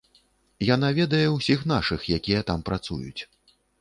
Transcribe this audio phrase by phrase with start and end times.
[0.69, 3.21] Яна ведае ўсіх нашых, якія там працуюць.